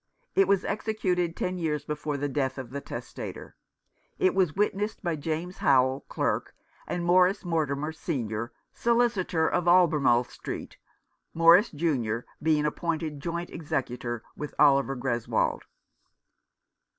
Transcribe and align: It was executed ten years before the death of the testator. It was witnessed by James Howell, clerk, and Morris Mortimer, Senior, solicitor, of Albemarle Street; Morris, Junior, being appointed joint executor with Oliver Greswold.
It 0.33 0.47
was 0.47 0.65
executed 0.65 1.35
ten 1.35 1.59
years 1.59 1.85
before 1.85 2.17
the 2.17 2.27
death 2.27 2.57
of 2.57 2.71
the 2.71 2.81
testator. 2.81 3.55
It 4.17 4.33
was 4.33 4.55
witnessed 4.55 5.03
by 5.03 5.15
James 5.15 5.59
Howell, 5.59 6.05
clerk, 6.09 6.55
and 6.87 7.05
Morris 7.05 7.45
Mortimer, 7.45 7.91
Senior, 7.91 8.51
solicitor, 8.73 9.47
of 9.47 9.67
Albemarle 9.67 10.23
Street; 10.23 10.77
Morris, 11.35 11.69
Junior, 11.69 12.25
being 12.41 12.65
appointed 12.65 13.19
joint 13.19 13.51
executor 13.51 14.23
with 14.35 14.55
Oliver 14.57 14.95
Greswold. 14.97 15.61